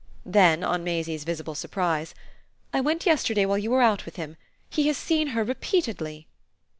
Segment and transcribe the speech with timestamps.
[0.25, 2.15] Then on Maisie's visible surprise:
[2.73, 4.35] "I went yesterday while you were out with him.
[4.67, 6.25] He has seen her repeatedly."